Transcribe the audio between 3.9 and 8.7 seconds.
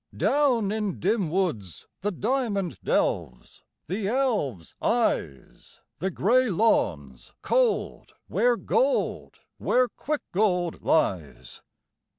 elves' eyes! The grey lawns cold where